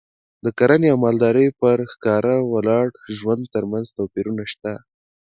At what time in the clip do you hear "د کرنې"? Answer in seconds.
0.45-0.87